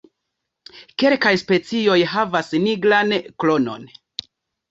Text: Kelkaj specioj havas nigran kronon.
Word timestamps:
Kelkaj 1.01 1.33
specioj 1.41 1.97
havas 2.13 2.49
nigran 2.63 3.13
kronon. 3.45 3.85